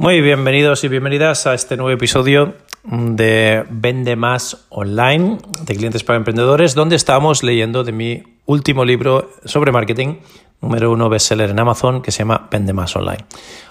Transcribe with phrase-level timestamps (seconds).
[0.00, 2.54] Muy bienvenidos y bienvenidas a este nuevo episodio
[2.84, 5.36] de Vende Más Online
[5.66, 10.20] de clientes para emprendedores, donde estamos leyendo de mi último libro sobre marketing,
[10.62, 13.26] número uno bestseller en Amazon, que se llama Vende Más Online.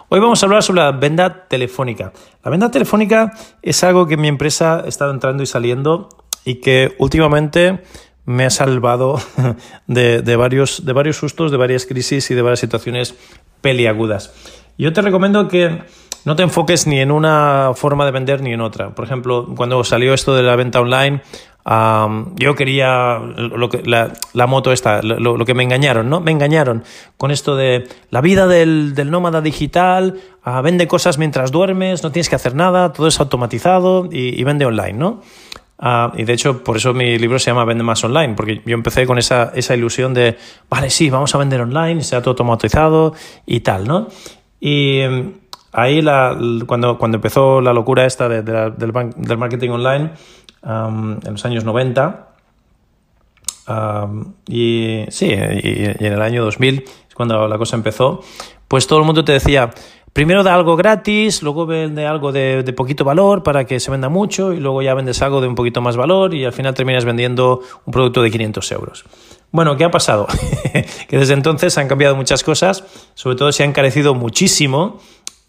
[0.09, 2.13] Hoy vamos a hablar sobre la venta telefónica.
[2.45, 6.09] La venta telefónica es algo que mi empresa ha estado entrando y saliendo
[6.45, 7.81] y que últimamente
[8.25, 9.19] me ha salvado
[9.87, 13.15] de, varios, de varios sustos, de varias crisis y de varias situaciones
[13.61, 14.31] peliagudas.
[14.77, 15.81] Yo te recomiendo que
[16.29, 18.93] no te enfoques ni en una forma de vender ni en otra.
[18.93, 21.21] Por ejemplo, cuando salió esto de la venta online,
[22.35, 26.21] yo quería lo que, la, moto esta, lo, que me engañaron, ¿no?
[26.21, 26.83] Me engañaron
[27.17, 32.29] con esto de la vida del, nómada digital, uh, vende cosas mientras duermes, no tienes
[32.29, 35.21] que hacer nada, todo es automatizado y, vende online, ¿no?
[35.79, 38.75] Ah, y de hecho, por eso mi libro se llama Vende más online, porque yo
[38.75, 40.37] empecé con esa, esa ilusión de,
[40.69, 43.15] vale, sí, vamos a vender online, sea todo automatizado
[43.47, 44.09] y tal, ¿no?
[44.59, 45.01] Y
[45.71, 50.11] ahí la, cuando, empezó la locura esta del, marketing online
[50.63, 52.27] en los años 90,
[54.47, 58.21] y sí, y, en el año 2000 es cuando la cosa empezó,
[58.67, 59.69] pues todo el mundo te decía,
[60.13, 64.09] primero da algo gratis, luego vende algo de, de, poquito valor para que se venda
[64.09, 67.05] mucho y luego ya vendes algo de un poquito más valor y al final terminas
[67.05, 69.05] vendiendo un producto de 500 euros.
[69.51, 70.27] Bueno, ¿qué ha pasado?
[71.07, 72.83] que desde entonces han cambiado muchas cosas,
[73.15, 74.99] sobre todo se ha encarecido muchísimo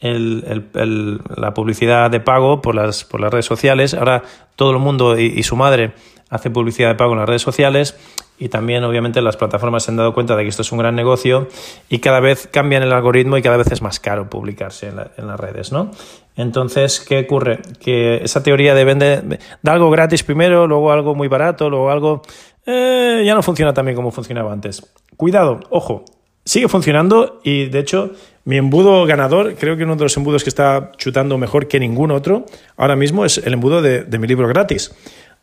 [0.01, 3.95] la publicidad de pago por las, por las redes sociales.
[3.95, 4.23] Ahora
[4.57, 5.93] todo el mundo y, su madre
[6.31, 7.99] hace publicidad de pago en las redes sociales
[8.39, 10.95] y también obviamente las plataformas se han dado cuenta de que esto es un gran
[10.95, 11.49] negocio
[11.89, 15.41] y cada vez cambian el algoritmo y cada vez es más caro publicarse en, las
[15.41, 15.91] redes, ¿no?
[16.37, 17.61] Entonces, ¿qué ocurre?
[17.81, 22.23] Que esa teoría de vender, da algo gratis primero, luego algo muy barato, luego algo...
[22.65, 24.87] Eh, ya no funciona tan bien como funcionaba antes.
[25.17, 26.05] Cuidado, ojo,
[26.45, 28.13] sigue funcionando y de hecho
[28.45, 32.11] mi embudo ganador, creo que uno de los embudos que está chutando mejor que ningún
[32.11, 32.47] otro
[32.77, 34.93] ahora mismo es el embudo de, mi libro gratis,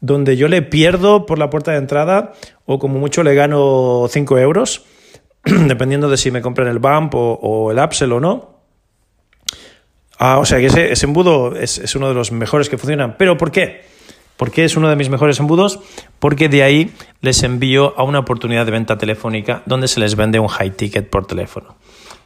[0.01, 2.33] donde yo le pierdo por la puerta de entrada
[2.65, 4.85] o como mucho le gano 5 euros,
[5.43, 8.57] dependiendo de si me compran el BAMP o, el Upsell o no.
[10.19, 13.17] Ah, o sea que ese, ese embudo es, es uno de los mejores que funcionan.
[13.17, 13.85] ¿Pero por qué?
[14.37, 15.79] ¿Por qué es uno de mis mejores embudos?
[16.19, 16.91] Porque de ahí
[17.21, 21.09] les envío a una oportunidad de venta telefónica donde se les vende un high ticket
[21.09, 21.75] por teléfono.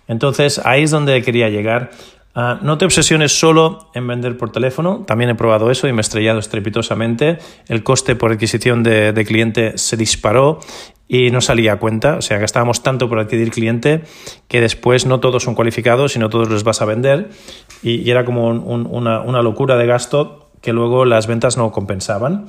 [0.08, 1.92] Entonces, ahí es donde quería llegar.
[2.34, 6.00] Ah, no te obsesiones solo en vender por teléfono, también he probado eso y me
[6.00, 7.40] he estrellado estrepitosamente.
[7.68, 10.60] El coste por adquisición de, cliente se disparó
[11.10, 14.04] y no salía a cuenta, o sea, gastábamos tanto por adquirir cliente
[14.48, 17.30] que después no todos son cualificados y no todos los vas a vender
[17.84, 22.48] y, era como una, una locura de gasto que luego las ventas no compensaban.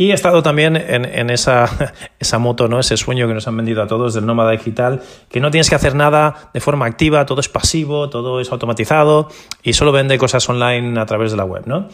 [0.00, 2.78] Y he estado también en, esa, esa, moto, ¿no?
[2.78, 5.74] ese sueño que nos han vendido a todos del nómada digital, que no tienes que
[5.74, 9.28] hacer nada de forma activa, todo es pasivo, todo es automatizado
[9.64, 11.64] y solo vende cosas online a través de la web.
[11.66, 11.88] ¿no?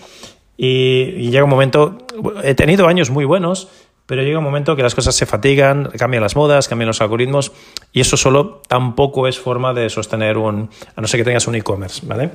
[0.58, 1.96] Y, llega un momento,
[2.42, 3.68] he tenido años muy buenos,
[4.06, 7.52] pero llega un momento que las cosas se fatigan, cambian las modas, cambian los algoritmos
[7.92, 11.54] y eso solo tampoco es forma de sostener un, a no ser que tengas un
[11.54, 12.30] e-commerce, ¿vale?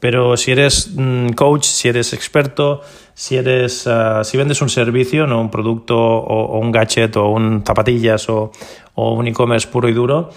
[0.00, 2.82] Pero si eres mm, coach, si eres experto,
[3.14, 7.62] si eres, ah, si vendes un servicio, no un producto o, un gadget o un
[7.64, 8.52] zapatillas o,
[8.94, 10.28] o un e-commerce puro y duro,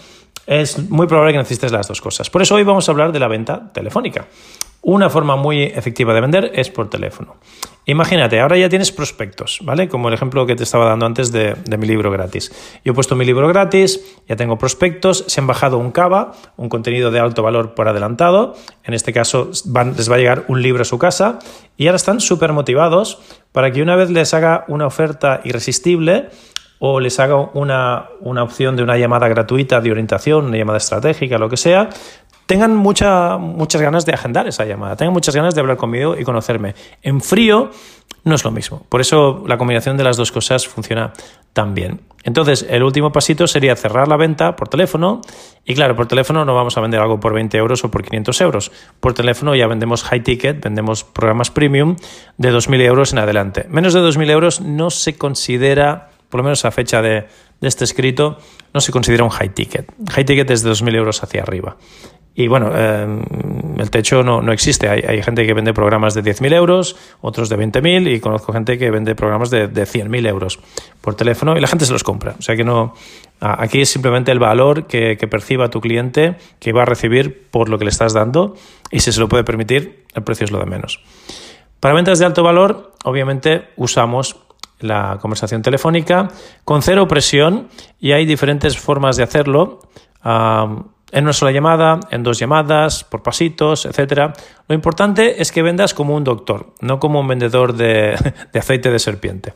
[0.46, 2.30] es muy probable que necesites las dos cosas.
[2.30, 4.28] Por eso hoy vamos a hablar de la venta telefónica.
[4.90, 7.36] Una forma muy efectiva de vender es por teléfono.
[7.88, 9.90] Imagínate, ahora ya tienes prospectos, ¿vale?
[9.90, 12.54] Como el ejemplo que te estaba dando antes de, mi libro gratis.
[12.86, 14.00] Yo he puesto mi libro gratis,
[14.30, 18.56] ya tengo prospectos, se han bajado un CABA, un contenido de alto valor por adelantado.
[18.86, 21.40] En este caso les va a llegar un libro a su casa
[21.76, 23.20] y ahora están súper motivados
[23.52, 26.30] para que una vez les haga una oferta irresistible,
[26.80, 31.38] o les haga una, una, opción de una llamada gratuita de orientación, una llamada estratégica,
[31.38, 31.90] lo que sea,
[32.48, 36.24] tengan mucha, muchas ganas de agendar esa llamada, tengan muchas ganas de hablar conmigo y
[36.24, 36.74] conocerme.
[37.04, 37.70] En frío
[38.24, 38.84] no es lo mismo.
[38.90, 41.14] Por eso la combinación de las dos cosas funciona
[41.54, 42.02] tan bien.
[42.24, 45.22] Entonces, el último pasito sería cerrar la venta por teléfono.
[45.66, 48.42] Y claro, por teléfono no vamos a vender algo por 20 euros o por 500
[48.42, 48.72] euros.
[49.00, 51.96] Por teléfono ya vendemos high ticket, vendemos programas premium
[52.38, 53.66] de 2.000 euros en adelante.
[53.70, 57.28] Menos de 2.000 euros no se considera, por lo menos a fecha de,
[57.62, 58.38] de este escrito,
[58.74, 59.90] no se considera un high ticket.
[60.10, 61.78] High ticket es de 2.000 euros hacia arriba.
[62.40, 63.08] Y bueno, eh,
[63.80, 64.88] el techo no, no existe.
[64.88, 68.78] Hay, hay, gente que vende programas de 10.000 euros, otros de 20.000 y conozco gente
[68.78, 70.60] que vende programas de, de 100.000 euros
[71.02, 72.36] por teléfono y la gente se los compra.
[72.38, 72.94] O sea que no,
[73.40, 77.80] aquí es simplemente el valor que, perciba tu cliente que va a recibir por lo
[77.80, 78.56] que le estás dando
[78.92, 81.02] y si se lo puede permitir, el precio es lo de menos.
[81.80, 84.38] Para ventas de alto valor, obviamente usamos
[84.80, 86.28] la conversación telefónica
[86.64, 87.70] con cero presión
[88.00, 89.80] y hay diferentes formas de hacerlo.
[91.12, 94.34] En una sola llamada, en dos llamadas, por pasitos, etcétera.
[94.68, 98.16] Lo importante es que vendas como un doctor, no como un vendedor de,
[98.54, 99.54] aceite de serpiente.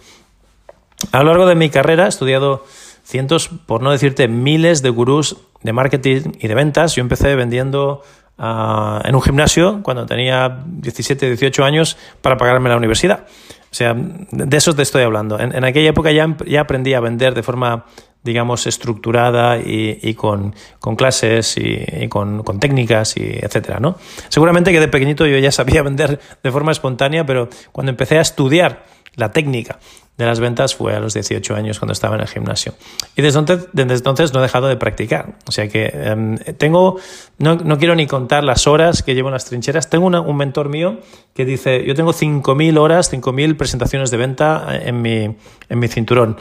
[1.12, 2.66] A lo largo de mi carrera he estudiado
[3.04, 6.96] cientos, por no decirte miles de gurús de marketing y de ventas.
[6.96, 8.04] Yo empecé vendiendo
[8.38, 13.26] uh, en un gimnasio cuando tenía 17, 18 años para pagarme la universidad.
[13.72, 15.40] O sea, de eso te estoy hablando.
[15.40, 17.86] En, aquella época ya aprendí a vender de forma
[18.24, 23.98] digamos, estructurada y, y con, con, clases y, y con, con, técnicas y etcétera, ¿no?
[24.30, 28.22] Seguramente que de pequeñito yo ya sabía vender de forma espontánea, pero cuando empecé a
[28.22, 28.86] estudiar
[29.16, 29.80] la técnica
[30.18, 32.74] de las ventas fue a los 18 años cuando estaba en el gimnasio.
[33.16, 35.36] Y desde entonces, desde entonces no he dejado de practicar.
[35.48, 36.98] O sea que um, tengo,
[37.40, 39.90] no, no, quiero ni contar las horas que llevo en las trincheras.
[39.90, 41.00] Tengo una, un mentor mío
[41.34, 45.36] que dice, yo tengo 5.000 horas, 5.000 presentaciones de venta en mi,
[45.70, 46.38] en mi cinturón.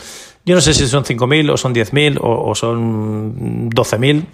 [0.50, 4.24] Yo no sé si son 5.000 o son 10.000 o, o son 12.000,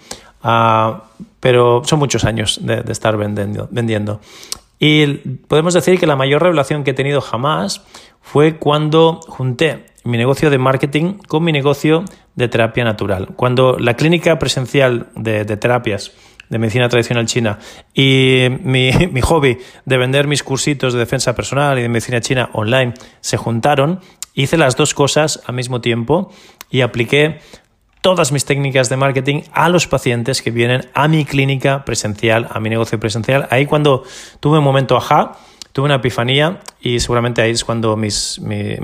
[0.43, 0.99] uh,
[1.39, 4.19] pero son muchos años de, estar vendiendo, vendiendo.
[4.79, 5.05] Y
[5.47, 7.83] podemos decir que la mayor revelación que he tenido jamás
[8.19, 12.03] fue cuando junté mi negocio de marketing con mi negocio
[12.33, 13.27] de terapia natural.
[13.35, 16.13] Cuando la clínica presencial de, terapias
[16.49, 17.59] de medicina tradicional china
[17.93, 22.95] y mi, hobby de vender mis cursitos de defensa personal y de medicina china online
[23.21, 23.99] se juntaron,
[24.37, 26.31] hice las dos cosas al mismo tiempo
[26.69, 27.39] y apliqué
[28.01, 32.59] todas mis técnicas de marketing a los pacientes que vienen a mi clínica presencial, a
[32.59, 33.47] mi negocio presencial.
[33.49, 34.03] Ahí cuando
[34.39, 35.33] tuve un momento ajá,
[35.73, 38.11] tuve una epifanía y seguramente ahí es cuando mi,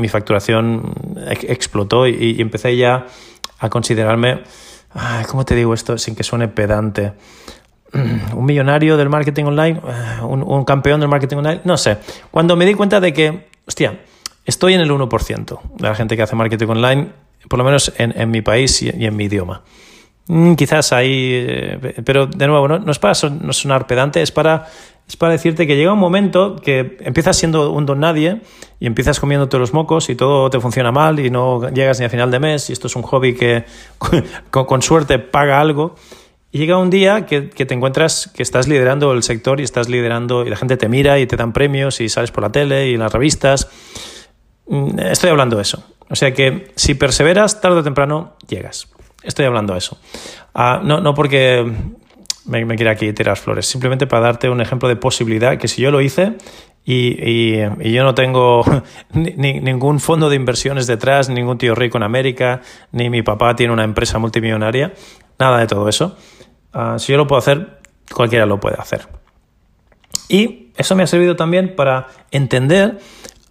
[0.10, 0.92] facturación
[1.28, 3.06] explotó y, empecé ya
[3.60, 4.42] a considerarme,
[5.30, 7.14] ¿cómo te digo esto sin que suene pedante?
[7.94, 9.80] Un millonario del marketing online,
[10.24, 12.00] un, un campeón del marketing online, no sé.
[12.32, 14.00] Cuando me di cuenta de que, hostia,
[14.46, 17.08] estoy en el 1% de la gente que hace marketing online,
[17.50, 19.64] por lo menos en, en mi país y, y en mi idioma.
[20.28, 24.68] Mm, quizás ahí, eh, pero de nuevo, no, no es para sonar pedante, es para
[25.08, 28.42] es para decirte que llega un momento que empiezas siendo un don nadie
[28.80, 32.10] y empiezas comiéndote los mocos y todo te funciona mal y no llegas ni a
[32.10, 33.66] final de mes y esto es un hobby que
[34.50, 35.96] con, suerte paga algo.
[36.52, 40.46] Y llega un día que, te encuentras que estás liderando el sector y estás liderando
[40.46, 42.98] y la gente te mira y te dan premios y sales por la tele y
[42.98, 43.70] las revistas.
[44.68, 45.84] Mm, estoy hablando de eso.
[46.10, 48.88] O sea que si perseveras, tarde o temprano llegas.
[49.24, 49.98] Estoy hablando de eso.
[50.54, 51.66] Uh, no, no porque
[52.46, 55.92] me, quiera aquí tirar flores, simplemente para darte un ejemplo de posibilidad que si yo
[55.92, 56.34] lo hice
[56.86, 58.64] y, yo no tengo
[59.14, 62.62] ni, ningún fondo de inversiones detrás, ningún tío rico en América,
[62.92, 64.94] ni mi papá tiene una empresa multimillonaria,
[65.40, 66.18] nada de todo eso.
[66.74, 67.80] Uh, si yo lo puedo hacer,
[68.14, 69.08] cualquiera lo puede hacer.
[70.28, 73.00] Y eso me ha servido también para entender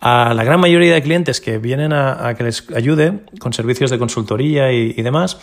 [0.03, 3.89] a la gran mayoría de clientes que vienen a, a que les ayude con servicios
[3.89, 5.39] de consultoría y, y demás,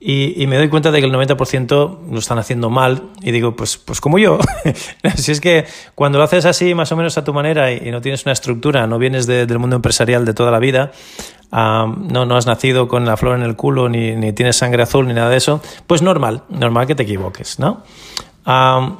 [0.00, 3.54] y, y, me doy cuenta de que el 90% lo están haciendo mal y digo,
[3.54, 4.40] pues, pues como yo.
[5.14, 7.90] si es que cuando lo haces así, más o menos a tu manera y, y
[7.92, 10.90] no tienes una estructura, no vienes de, del mundo empresarial de toda la vida,
[11.52, 14.82] um, no, no has nacido con la flor en el culo, ni, ni tienes sangre
[14.82, 17.84] azul, ni nada de eso, pues normal, normal que te equivoques, ¿no?
[18.44, 18.96] Um,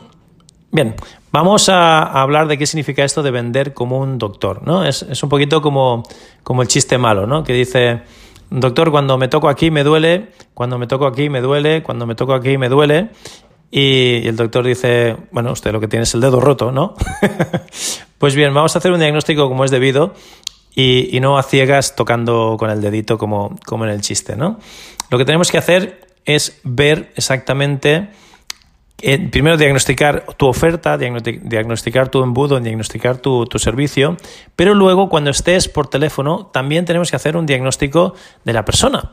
[0.73, 0.97] bien,
[1.31, 4.85] vamos a, hablar de qué significa esto de vender como un doctor, ¿no?
[4.85, 6.03] Es, es un poquito como,
[6.43, 7.45] como el chiste malo, ¿no?
[7.45, 8.03] Que dice
[8.51, 12.15] doctor, cuando me toco aquí me duele, cuando me toco aquí me duele, cuando me
[12.15, 13.11] toco aquí me duele.
[13.71, 16.95] Y el doctor dice, bueno, usted lo que tiene es el dedo roto, ¿no?
[18.19, 20.13] pues bien, vamos a hacer un diagnóstico como es debido
[20.75, 24.59] y, y, no a ciegas tocando con el dedito como, como en el chiste, ¿no?
[25.09, 28.11] Lo que tenemos que hacer es ver exactamente
[29.05, 34.17] eh, primero diagnosticar tu oferta, diagnosticar tu embudo, diagnosticar tu, servicio,
[34.55, 39.11] pero luego cuando estés por teléfono también tenemos que hacer un diagnóstico de la persona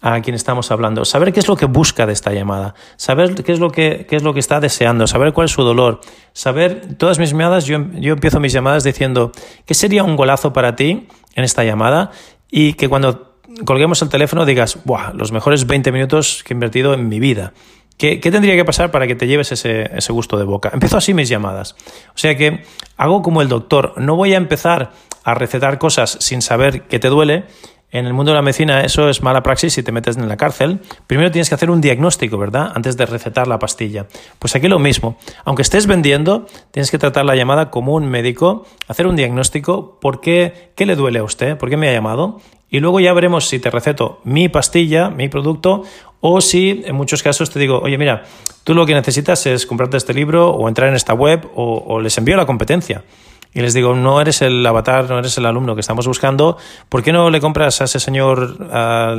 [0.00, 3.52] a quien estamos hablando, saber qué es lo que busca de esta llamada, saber qué
[3.52, 6.00] es lo que, qué es lo que está deseando, saber cuál es su dolor,
[6.32, 9.32] saber todas mis llamadas, yo, yo empiezo mis llamadas diciendo,
[9.66, 12.12] ¿qué sería un golazo para ti en esta llamada?
[12.50, 13.32] Y que cuando
[13.64, 15.12] colguemos el teléfono digas, ¡buah!
[15.14, 17.52] Los mejores 20 minutos que he invertido en mi vida.
[17.98, 20.70] ¿Qué, ¿Qué, tendría que pasar para que te lleves ese, ese gusto de boca?
[20.72, 21.76] Empiezo así mis llamadas.
[22.08, 22.64] O sea que
[22.96, 23.94] hago como el doctor.
[23.96, 24.92] No voy a empezar
[25.24, 27.44] a recetar cosas sin saber que te duele.
[27.90, 30.38] en el mundo de la medicina eso es mala praxis y te metes en la
[30.38, 30.80] cárcel.
[31.06, 32.72] Primero tienes que hacer un diagnóstico, ¿verdad?
[32.74, 34.06] Antes de recetar la pastilla.
[34.38, 35.18] Pues aquí lo mismo.
[35.44, 40.20] Aunque estés vendiendo, tienes que tratar la llamada como un médico, hacer un diagnóstico, ¿por
[40.20, 41.58] qué, qué le duele a usted?
[41.58, 42.40] ¿Por qué me ha llamado?
[42.70, 45.82] Y luego ya veremos si te receto mi pastilla, mi producto,
[46.24, 48.22] o si en muchos casos te digo, oye, mira,
[48.62, 52.16] tú lo que necesitas es comprarte este libro o entrar en esta web o, les
[52.16, 53.02] envío la competencia
[53.52, 56.56] y les digo, no eres el avatar, no eres el alumno que estamos buscando,
[56.88, 58.56] ¿por qué no le compras a ese señor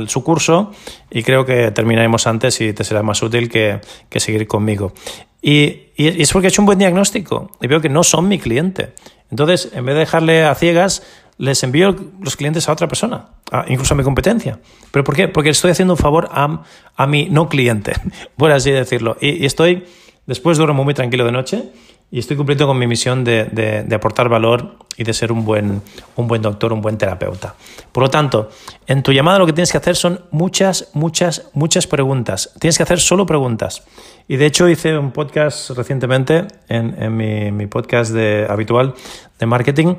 [0.08, 0.72] su curso?
[1.10, 3.80] Y creo que terminaremos antes y te será más útil que,
[4.16, 4.94] seguir conmigo.
[5.42, 8.38] Y, y, es porque he hecho un buen diagnóstico y veo que no son mi
[8.38, 8.94] cliente.
[9.30, 11.02] Entonces, en vez de dejarle a ciegas,
[11.38, 13.28] les envío los clientes a otra persona,
[13.68, 14.58] incluso a mi competencia.
[14.90, 15.28] ¿Pero por qué?
[15.28, 16.62] Porque estoy haciendo un favor a,
[16.96, 17.92] a mi no cliente,
[18.36, 19.16] por así decirlo.
[19.20, 19.84] Y, y estoy,
[20.26, 21.70] después duermo muy tranquilo de noche
[22.14, 25.82] y estoy cumpliendo con mi misión de, aportar valor y de ser un buen,
[26.14, 27.56] un buen doctor, un buen terapeuta.
[27.90, 28.50] Por lo tanto,
[28.86, 32.52] en tu llamada lo que tienes que hacer son muchas, muchas, muchas preguntas.
[32.60, 33.82] Tienes que hacer solo preguntas.
[34.28, 38.94] Y de hecho hice un podcast recientemente, en, mi, podcast de, habitual
[39.40, 39.96] de marketing,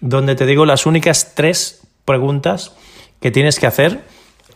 [0.00, 2.72] donde te digo las únicas tres preguntas
[3.20, 4.04] que tienes que hacer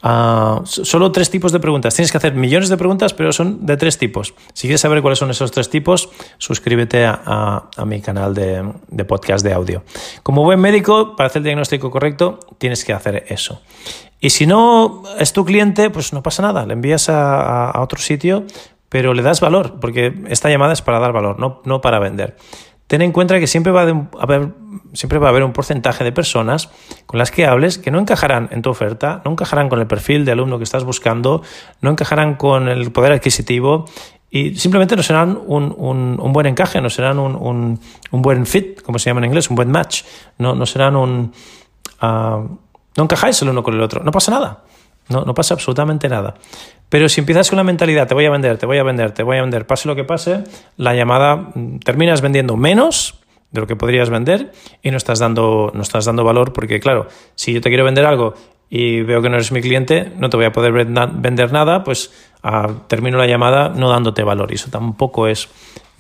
[0.03, 1.95] Uh, solo tres tipos de preguntas.
[1.95, 4.35] Tienes que hacer millones de preguntas, pero son de tres tipos.
[4.53, 9.53] Si quieres saber cuáles son esos tres tipos, suscríbete a, mi canal de, podcast de
[9.53, 9.85] audio.
[10.25, 13.63] Como buen médico, para hacer el diagnóstico correcto, tienes que hacer eso.
[14.19, 16.67] Y si no es tu cliente, pues no pasa nada.
[16.67, 18.45] Le envías a, otro sitio,
[18.89, 22.37] pero le das valor, porque esta llamada es para dar valor, no, no para vender
[22.93, 24.53] ten en cuenta que siempre va, a haber,
[24.93, 26.69] siempre va a haber un porcentaje de personas
[27.07, 30.27] con las que hables que no encajarán en tu oferta, no encajarán con el perfil
[30.27, 31.41] de alumno que estás buscando,
[31.81, 33.87] no encajarán con el poder adquisitivo
[34.29, 37.81] y simplemente no serán un, un, buen encaje, no serán un,
[38.11, 40.03] un, buen fit, como se llama en inglés, un buen match,
[40.37, 41.33] no, no serán un...
[42.03, 42.59] Uh,
[42.95, 44.65] no encajáis el uno con el otro, no pasa nada.
[45.09, 46.35] No, no pasa absolutamente nada.
[46.89, 49.23] Pero si empiezas con la mentalidad, te voy a vender, te voy a vender, te
[49.23, 50.45] voy a vender, pase lo que pase,
[50.77, 53.19] la llamada mm, terminas vendiendo menos
[53.51, 57.07] de lo que podrías vender y no estás dando, no estás dando valor porque, claro,
[57.35, 58.35] si yo te quiero vender algo
[58.69, 62.13] y veo que no eres mi cliente, no te voy a poder vender nada, pues
[62.43, 65.49] ah, termino la llamada no dándote valor y eso tampoco es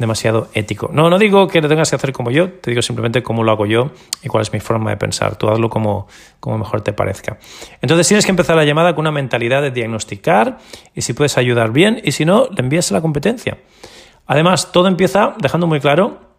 [0.03, 0.91] demasiado ético.
[0.93, 3.53] No, no digo que lo tengas que hacer como yo, te digo simplemente cómo lo
[3.53, 3.93] hago yo
[4.23, 5.37] y cuál es mi forma de pensar.
[5.37, 6.07] Tú hazlo como,
[6.41, 7.39] como mejor te parezca.
[7.81, 10.59] Entonces tienes que empezar la llamada con una mentalidad de diagnosticar
[10.95, 13.59] y si puedes ayudar bien y si no, le envías a la competencia.
[14.27, 16.32] Además, todo empieza dejando muy claro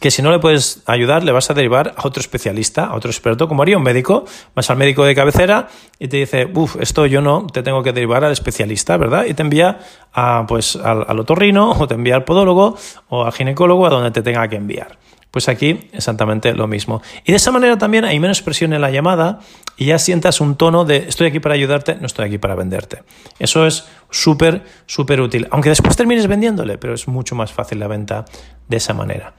[0.00, 3.10] que si no le puedes ayudar, le vas a derivar a otro especialista, a otro
[3.10, 4.24] experto, como haría un médico.
[4.54, 7.92] Vas al médico de cabecera y te dice, uff, esto yo no, te tengo que
[7.92, 9.24] derivar al especialista, ¿verdad?
[9.26, 9.78] Y te envía
[10.12, 12.76] a, pues, al, al otorrino, o te envía al podólogo,
[13.08, 14.98] o al ginecólogo, a donde te tenga que enviar.
[15.30, 17.02] Pues aquí exactamente lo mismo.
[17.24, 19.40] Y de esa manera también hay menos presión en la llamada
[19.76, 23.02] y ya sientas un tono de estoy aquí para ayudarte, no estoy aquí para venderte.
[23.38, 25.46] Eso es súper, súper útil.
[25.50, 28.24] Aunque después termines vendiéndole, pero es mucho más fácil la venta
[28.68, 29.34] de esa manera.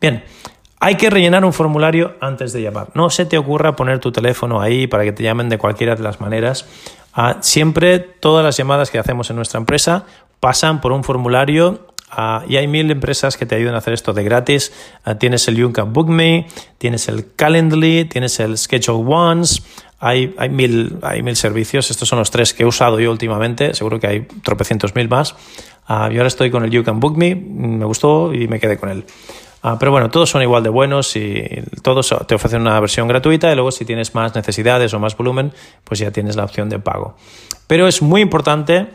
[0.00, 0.24] Bien,
[0.80, 2.88] hay que rellenar un formulario antes de llamar.
[2.94, 6.02] No se te ocurra poner tu teléfono ahí para que te llamen de cualquiera de
[6.02, 6.66] las maneras.
[7.12, 10.04] Ah, siempre todas las llamadas que hacemos en nuestra empresa
[10.40, 11.86] pasan por un formulario
[12.18, 14.72] Ah, y hay mil empresas que te ayudan a hacer esto de gratis.
[15.04, 16.46] Ah, tienes el You Can Book Me,
[16.78, 19.62] tienes el Calendly, tienes el Schedule Ones.
[19.98, 21.90] Hay, hay, mil, hay mil servicios.
[21.90, 23.74] Estos son los tres que he usado yo últimamente.
[23.74, 25.34] Seguro que hay tropecientos mil más.
[25.90, 27.34] Uh, yo ahora estoy con el You Can Book Me.
[27.34, 29.04] Me gustó y me quedé con él.
[29.78, 31.44] pero bueno, todos son igual de buenos y
[31.82, 35.52] todos te ofrecen una versión gratuita y luego si tienes más necesidades o más volumen,
[35.84, 37.14] pues ya tienes la opción de pago.
[37.66, 38.86] Pero es muy importante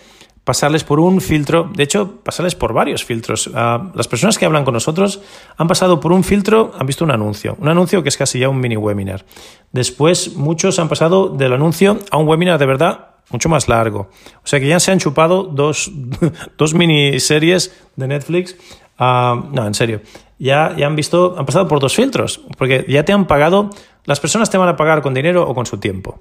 [0.43, 3.50] pasarles por un filtro, de hecho, pasarles por varios filtros.
[3.53, 5.21] Ah, las personas que hablan con nosotros
[5.57, 8.50] han pasado por un filtro, han visto un anuncio, un anuncio que es casi ya
[8.50, 9.25] un mini webinar.
[9.71, 14.10] Después, muchos han pasado del anuncio a un webinar de verdad mucho más largo.
[14.43, 15.91] O sea que ya se han chupado dos,
[16.57, 18.55] dos miniseries de Netflix.
[18.98, 20.01] Ah, no, en serio.
[20.38, 23.69] Ya, ya han visto, han pasado por dos filtros, porque ya te han pagado,
[24.05, 26.19] las personas te van a pagar con dinero o con su tiempo.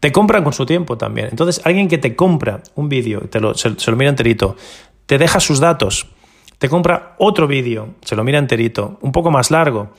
[0.00, 1.28] Te compran con su tiempo también.
[1.30, 4.56] Entonces, alguien que te compra un vídeo, te lo, se, lo mira enterito,
[5.06, 6.06] te deja sus datos,
[6.58, 9.90] te compra otro vídeo, se lo mira enterito, un poco más largo,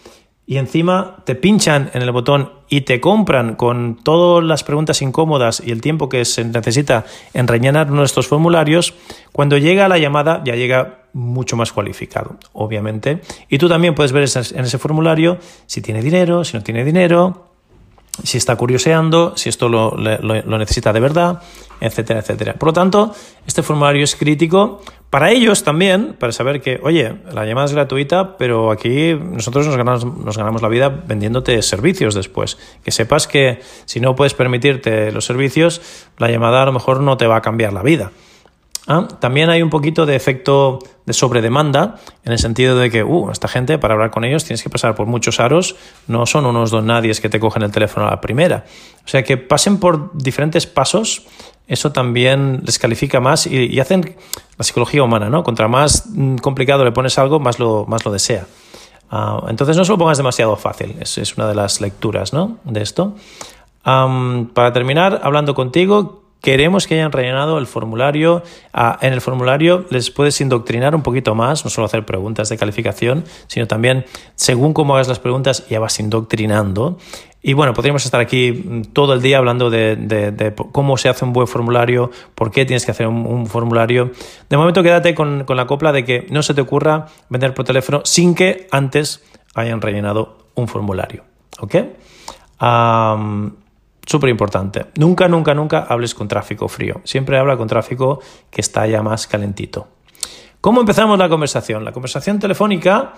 [0.46, 5.62] y encima te pinchan en el botón y te compran con todas las preguntas incómodas
[5.66, 7.04] y el tiempo que se necesita
[7.34, 8.94] en rellenar nuestros formularios,
[9.34, 13.22] cuando llega la llamada ya llega mucho más cualificado, obviamente.
[13.50, 17.47] Y tú también puedes ver en ese formulario si tiene dinero, si no tiene dinero,
[18.24, 21.42] si está curioseando, si esto lo, necesita de verdad,
[21.80, 22.54] etcétera, etcétera.
[22.54, 23.14] Por lo tanto,
[23.46, 28.36] este formulario es crítico para ellos también, para saber que, oye, la llamada es gratuita,
[28.38, 32.58] pero aquí nosotros nos ganamos, nos ganamos la vida vendiéndote servicios después.
[32.84, 35.82] Que sepas que si no puedes permitirte los servicios,
[36.18, 38.12] la llamada a lo mejor no te va a cambiar la vida.
[38.88, 39.06] ¿Ah?
[39.20, 43.50] También hay un poquito de efecto de sobredemanda, en el sentido de que, uh, esta
[43.50, 45.75] gente, para hablar con ellos, tienes que pasar por muchos aros,
[46.08, 48.65] no son unos don nadies que te cogen el teléfono a la primera.
[49.06, 51.27] O sea, que pasen por diferentes pasos,
[51.67, 54.15] eso también les califica más y, hacen
[54.58, 55.44] la psicología humana, ¿no?
[55.44, 58.46] Contra más mm, complicado le pones algo, más lo, más lo desea.
[59.12, 62.58] Ah, entonces no se lo pongas demasiado fácil, es, es una de las lecturas, ¿no?
[62.63, 63.15] De esto.
[63.84, 68.44] para terminar, hablando contigo, queremos que hayan rellenado el formulario.
[68.74, 72.58] Ah, en el formulario les puedes indoctrinar un poquito más, no solo hacer preguntas de
[72.58, 76.98] calificación, sino también según cómo hagas las preguntas ya vas indoctrinando.
[77.41, 81.34] Y bueno, podríamos estar aquí mm, todo el día hablando de, cómo se hace un
[81.34, 84.12] buen formulario, por qué tienes que hacer un, formulario.
[84.50, 88.01] De momento quédate con, la copla de que no se te ocurra vender por teléfono
[88.03, 89.24] sin que antes
[89.56, 91.24] hayan rellenado un formulario.
[91.60, 91.75] ¿Ok?
[94.08, 94.86] Súper importante.
[94.96, 97.02] Nunca, nunca, nunca hables con tráfico frío.
[97.04, 99.90] Siempre habla con tráfico que está ya más calentito.
[100.62, 101.84] ¿Cómo empezamos la conversación?
[101.84, 103.16] La conversación telefónica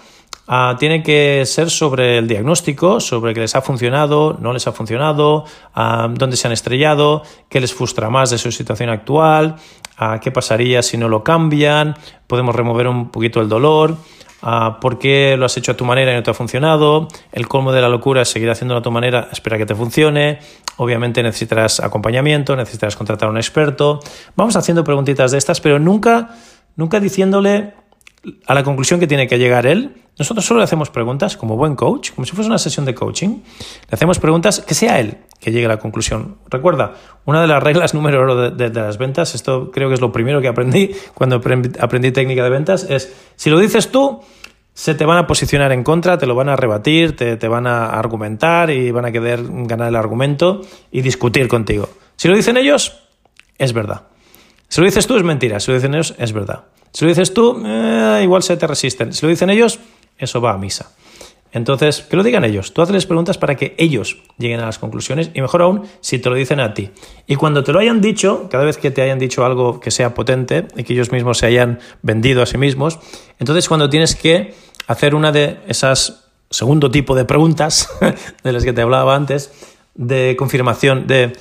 [0.48, 4.72] ah, tiene que ser sobre el diagnóstico, sobre qué les ha funcionado, no les ha
[4.72, 9.58] funcionado, ah, dónde se han estrellado, qué les frustra más de su situación actual,
[9.96, 13.96] ah, qué pasaría si no lo cambian, podemos remover un poquito el dolor
[14.42, 17.08] por qué lo has hecho a tu manera y no te ha funcionado.
[17.32, 20.40] El colmo de la locura es seguir haciéndolo a tu manera, espera que te funcione.
[20.78, 24.00] Obviamente necesitarás acompañamiento, necesitarás contratar a un experto.
[24.36, 26.30] Vamos haciendo preguntitas de estas, pero nunca,
[26.76, 27.74] nunca diciéndole
[28.46, 29.96] a la conclusión que tiene que llegar él.
[30.18, 33.30] Nosotros solo le hacemos preguntas como buen coach, como si fuese una sesión de coaching.
[33.30, 36.38] Le hacemos preguntas que sea él que llegue a la conclusión.
[36.50, 36.96] Recuerda,
[37.26, 40.42] una de las reglas número uno de, las ventas, esto creo que es lo primero
[40.42, 44.20] que aprendí cuando aprendí, técnica de ventas, es si lo dices tú,
[44.74, 47.68] se te van a posicionar en contra, te lo van a rebatir, te, te van
[47.68, 50.62] a argumentar y van a querer ganar el argumento
[50.92, 51.88] y discutir contigo.
[52.18, 53.00] Si lo dicen ellos,
[53.58, 54.04] es verdad.
[54.70, 55.60] Si lo dices tú, es mentira.
[55.60, 56.66] Si lo dicen ellos, es verdad.
[56.94, 59.14] Si lo dices tú, eh, igual se te resisten.
[59.14, 59.80] Si lo dicen ellos,
[60.18, 60.92] eso va a misa.
[61.52, 62.74] Entonces, que lo digan ellos.
[62.74, 66.30] Tú haces preguntas para que ellos lleguen a las conclusiones y mejor aún si te
[66.30, 66.92] lo dicen a ti.
[67.26, 70.14] Y cuando te lo hayan dicho, cada vez que te hayan dicho algo que sea
[70.14, 73.00] potente y que ellos mismos se hayan vendido a sí mismos,
[73.40, 74.54] entonces cuando tienes que
[74.86, 77.90] hacer una de esas segundo tipo de preguntas
[78.44, 79.52] de las que te hablaba antes,
[79.96, 81.34] de confirmación, de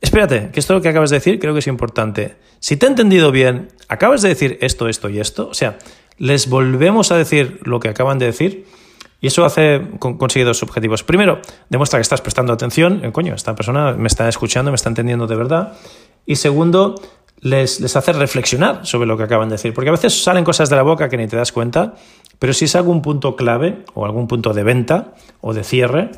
[0.00, 2.36] espérate, que esto que acabas de decir creo que es importante.
[2.60, 5.78] Si te he entendido bien, acabas de decir esto, esto y esto, o sea,
[6.18, 8.66] les volvemos a decir lo que acaban de decir
[9.20, 11.02] y eso hace conseguir dos objetivos.
[11.02, 14.88] Primero, demuestra que estás prestando atención, eh, coño, esta persona me está escuchando, me está
[14.88, 15.72] entendiendo de verdad.
[16.26, 16.94] Y segundo,
[17.40, 20.68] les, les, hace reflexionar sobre lo que acaban de decir, porque a veces salen cosas
[20.68, 21.94] de la boca que ni te das cuenta,
[22.38, 26.10] pero si es algún punto clave o algún punto de venta o de cierre,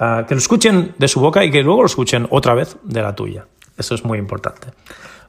[0.00, 3.02] ah, que lo escuchen de su boca y que luego lo escuchen otra vez de
[3.02, 3.46] la tuya.
[3.78, 4.68] Eso es muy importante.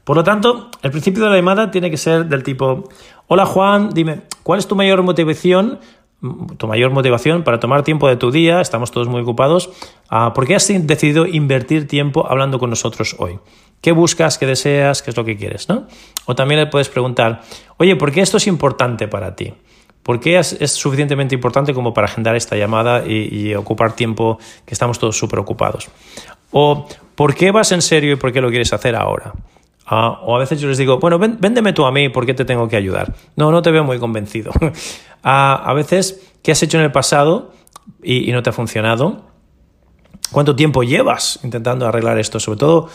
[0.04, 2.90] Por lo tanto, el principio de la llamada tiene que ser del tipo,
[3.28, 5.80] hola Juan, dime, ¿cuál es tu mayor motivación
[6.58, 9.72] tu mayor motivación para tomar tiempo de tu día, estamos todos muy ocupados,
[10.10, 13.40] ah, ¿por qué has decidido invertir tiempo hablando con nosotros hoy?
[13.82, 15.68] ¿Qué buscas, qué deseas, qué es lo que quieres?
[15.68, 15.88] ¿no?
[16.26, 17.42] O también le puedes preguntar,
[17.78, 19.54] oye, ¿por qué esto es importante para ti?
[20.04, 25.00] ¿Por qué es, suficientemente importante como para agendar esta llamada y, ocupar tiempo que estamos
[25.00, 25.90] todos súper ocupados?
[26.52, 29.34] O ¿por qué vas en serio y por qué lo quieres hacer ahora?
[29.86, 32.46] Ah, o a veces yo les digo, bueno, véndeme tú a mí, ¿por qué te
[32.46, 33.14] tengo que ayudar?
[33.36, 34.52] No, no te veo muy convencido.
[35.24, 37.52] a, veces, ¿qué has hecho en el pasado
[38.02, 39.26] y, no te ha funcionado?
[40.32, 42.40] ¿Cuánto tiempo llevas intentando arreglar esto?
[42.40, 42.90] Sobre todo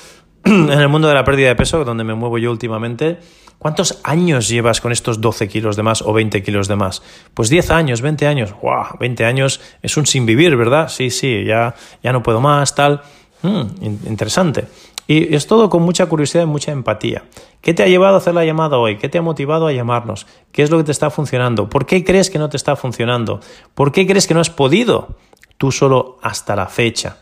[0.71, 3.19] en el mundo de la pérdida de peso, donde me muevo yo últimamente.
[3.59, 7.03] ¿Cuántos años llevas con estos 12 kilos de más o 20 kilos de más?
[7.35, 8.55] Pues 10 años, 20 años.
[8.63, 8.99] ¡Wow!
[9.01, 10.89] 20 años es un sin vivir, ¿verdad?
[10.89, 13.03] Sí, sí, ya, ya no puedo más, tal.
[13.43, 14.67] Hmm, interesante.
[15.09, 17.25] Y es todo con mucha curiosidad y mucha empatía.
[17.61, 18.99] ¿Qué te ha llevado a hacer la llamada hoy?
[18.99, 20.29] ¿Qué te ha motivado a llamarnos?
[20.53, 21.69] ¿Qué es lo que te está funcionando?
[21.69, 23.41] ¿Por qué crees que no te está funcionando?
[23.75, 25.17] ¿Por qué crees que no has podido
[25.59, 27.17] tú solo hasta la fecha?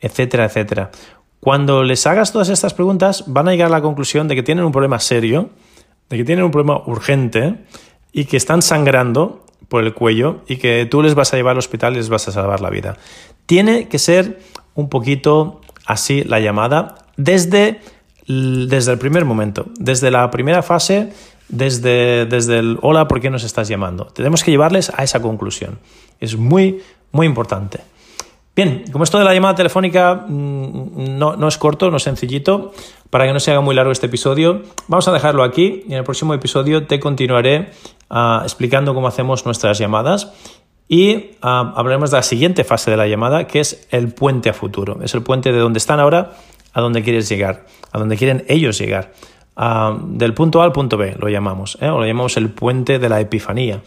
[0.00, 0.90] Etcétera, etcétera.
[1.40, 4.64] Cuando les hagas todas estas preguntas, van a llegar a la conclusión de que tienen
[4.64, 5.48] un problema serio,
[6.10, 7.56] de que tienen un problema urgente
[8.12, 11.58] y que están sangrando por el cuello y que tú les vas a llevar al
[11.58, 12.98] hospital y les vas a salvar la vida.
[13.46, 14.40] Tiene que ser
[14.74, 17.80] un poquito así la llamada desde,
[18.26, 21.12] desde el primer momento, desde la primera fase,
[21.48, 24.06] desde, desde el hola, ¿por qué nos estás llamando?
[24.06, 25.78] Tenemos que llevarles a esa conclusión.
[26.20, 27.80] Es muy, muy importante.
[28.62, 32.72] Bien, como esto de la llamada telefónica mm, no, es corto, no es sencillito,
[33.08, 35.96] para que no se haga muy largo este episodio, vamos a dejarlo aquí y en
[35.96, 37.70] el próximo episodio te continuaré
[38.10, 40.34] uh, explicando cómo hacemos nuestras llamadas
[40.88, 44.52] y uh, hablaremos de la siguiente fase de la llamada, que es el puente a
[44.52, 44.98] futuro.
[45.02, 46.32] Es el puente de donde están ahora
[46.74, 49.14] a donde quieres llegar, a donde quieren ellos llegar.
[49.56, 51.88] Uh, del punto A al punto B lo llamamos, ¿eh?
[51.88, 53.80] o lo llamamos el puente de la epifanía.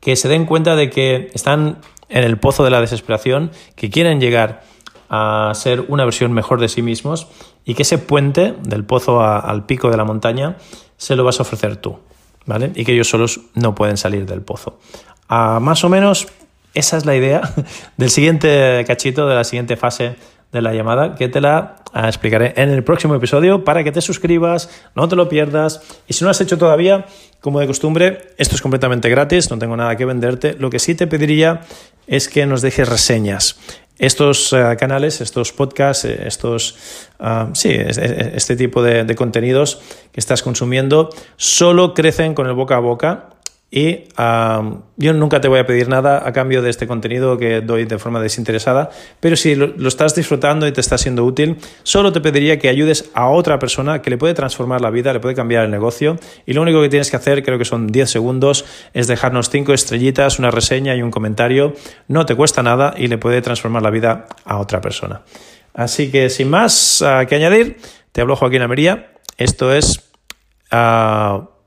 [0.00, 4.20] Que se den cuenta de que están en el pozo de la desesperación, que quieren
[4.20, 4.62] llegar
[5.10, 7.28] a ser una versión mejor de sí mismos
[7.64, 10.56] y que ese puente del pozo al pico de la montaña
[10.96, 11.98] se lo vas a ofrecer tú,
[12.46, 12.72] ¿vale?
[12.74, 14.78] Y que ellos solos no pueden salir del pozo.
[15.30, 16.28] Uh, más o menos
[16.74, 17.42] esa es la idea
[17.96, 20.16] del siguiente cachito, de la siguiente fase
[20.52, 24.00] de la llamada, que te la ah, explicaré en el próximo episodio para que te
[24.00, 25.82] suscribas, no te lo pierdas.
[26.06, 27.06] Y si no has hecho todavía,
[27.40, 30.54] como de costumbre, esto es completamente gratis, no tengo nada que venderte.
[30.54, 31.60] Lo que sí te pediría
[32.06, 33.58] es que nos dejes reseñas.
[33.98, 36.76] Estos uh, canales, estos podcasts, eh, estos,
[37.18, 39.80] uh, sí, este tipo de contenidos
[40.12, 43.30] que estás consumiendo, solo crecen con el boca a boca
[43.70, 44.04] y
[44.96, 47.98] yo nunca te voy a pedir nada a cambio de este contenido que doy de
[47.98, 48.88] forma desinteresada,
[49.20, 53.10] pero si lo, estás disfrutando y te está siendo útil, solo te pediría que ayudes
[53.12, 56.16] a otra persona que le puede transformar la vida, le puede cambiar el negocio.
[56.46, 59.74] Y lo único que tienes que hacer, creo que son 10 segundos, es dejarnos 5
[59.74, 61.74] estrellitas, una reseña y un comentario.
[62.06, 65.22] No te cuesta nada y le puede transformar la vida a otra persona.
[65.74, 67.76] Así que sin más uh, que añadir,
[68.12, 69.12] te hablo Joaquín Amería.
[69.36, 70.10] Esto es.
[70.72, 71.57] Uh,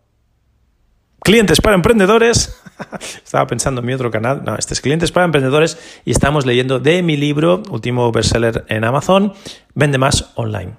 [1.23, 2.59] Clientes para emprendedores.
[3.23, 4.41] Estaba pensando en mi otro canal.
[4.43, 8.83] No, este es Clientes para emprendedores y estamos leyendo de mi libro, último bestseller en
[8.83, 9.33] Amazon,
[9.75, 10.73] Vende más online.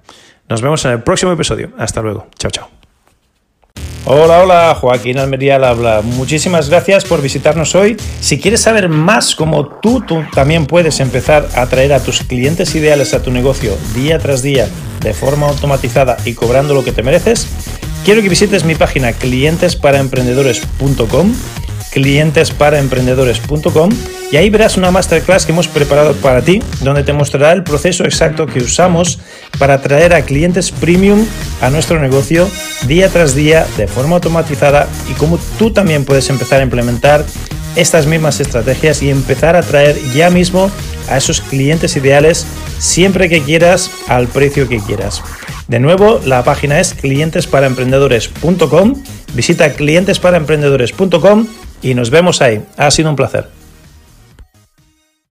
[0.48, 1.70] Nos vemos en el próximo episodio.
[1.78, 2.26] Hasta luego.
[2.38, 2.68] Chao, chao.
[4.04, 6.02] Hola, hola, Joaquín Almería al.
[6.02, 7.96] Muchísimas gracias por visitarnos hoy.
[8.20, 12.74] Si quieres saber más cómo tú, tú también puedes empezar a atraer a tus clientes
[12.74, 14.68] ideales a tu negocio día tras día
[15.02, 17.48] de forma automatizada y cobrando lo que te mereces,
[18.04, 21.32] Quiero que visites mi página clientesparaemprendedores.com
[21.92, 23.90] clientesparaemprendedores.com
[24.32, 28.04] y ahí verás una masterclass que hemos preparado para ti, donde te mostrará el proceso
[28.04, 29.20] exacto que usamos
[29.58, 31.26] para atraer a clientes premium
[31.60, 32.48] a nuestro negocio
[32.86, 37.26] día tras día de forma automatizada y cómo tú también puedes empezar a implementar
[37.76, 40.70] estas mismas estrategias y empezar a atraer ya mismo
[41.08, 42.44] a esos clientes ideales
[42.78, 45.22] siempre que quieras al precio que quieras.
[45.72, 48.94] De nuevo, la página es clientesparaemprendedores.com.
[49.32, 51.46] Visita clientesparaemprendedores.com
[51.80, 52.62] y nos vemos ahí.
[52.76, 53.61] Ha sido un placer.